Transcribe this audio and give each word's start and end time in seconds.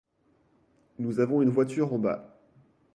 Nous 0.97 1.19
avons 1.19 1.43
une 1.43 1.51
voiture 1.51 1.93
en 1.93 1.99
bas. 1.99 2.39